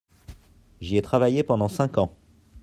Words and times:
J’y 0.79 0.97
ai 0.97 1.01
travaillé 1.03 1.43
pendant 1.43 1.67
cinq 1.67 1.99
ans. 1.99 2.17